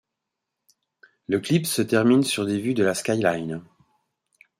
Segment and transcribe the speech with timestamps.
[1.27, 3.61] Le clip se termine sur des vues de la skyline.